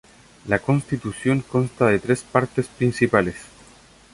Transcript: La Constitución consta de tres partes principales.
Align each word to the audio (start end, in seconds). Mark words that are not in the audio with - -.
La 0.47 0.57
Constitución 0.57 1.41
consta 1.41 1.85
de 1.85 1.99
tres 1.99 2.23
partes 2.23 2.65
principales. 2.65 3.35